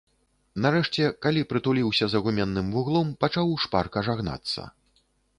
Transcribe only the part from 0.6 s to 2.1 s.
Нарэшце, калі прытуліўся